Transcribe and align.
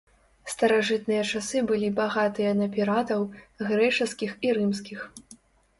Старажытныя 0.53 1.23
часы 1.31 1.57
былі 1.73 1.89
багатыя 2.01 2.51
на 2.63 2.69
піратаў, 2.77 3.21
грэчаскіх 3.69 4.31
і 4.49 4.57
рымскіх. 4.59 4.99